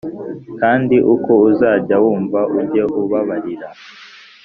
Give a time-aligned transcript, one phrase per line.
[0.59, 3.67] kandi uko uzajya wumva ujye ubababarira